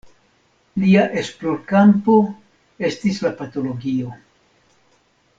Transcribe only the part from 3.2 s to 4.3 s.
la patologio.